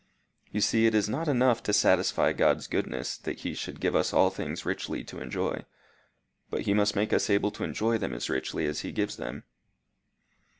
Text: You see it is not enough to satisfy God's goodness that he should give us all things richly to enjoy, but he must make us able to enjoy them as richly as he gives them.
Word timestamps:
You 0.51 0.61
see 0.61 0.87
it 0.87 0.95
is 0.95 1.07
not 1.07 1.27
enough 1.27 1.61
to 1.61 1.71
satisfy 1.73 2.33
God's 2.33 2.65
goodness 2.65 3.15
that 3.17 3.41
he 3.41 3.53
should 3.53 3.79
give 3.79 3.95
us 3.95 4.11
all 4.13 4.31
things 4.31 4.65
richly 4.65 5.03
to 5.03 5.19
enjoy, 5.19 5.63
but 6.49 6.61
he 6.61 6.73
must 6.73 6.95
make 6.95 7.13
us 7.13 7.29
able 7.29 7.51
to 7.51 7.63
enjoy 7.63 7.99
them 7.99 8.11
as 8.15 8.27
richly 8.27 8.65
as 8.65 8.79
he 8.79 8.91
gives 8.91 9.17
them. 9.17 9.43